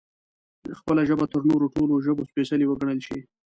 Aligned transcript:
خپله 0.79 1.01
ژبه 1.09 1.25
تر 1.31 1.41
نورو 1.49 1.65
ټولو 1.75 1.93
ژبو 2.05 2.27
سپېڅلې 2.29 2.65
وګڼل 2.67 2.99
شي 3.07 3.19